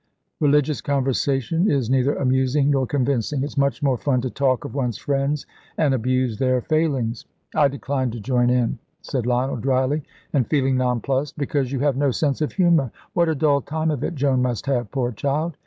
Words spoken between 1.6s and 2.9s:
is neither amusing nor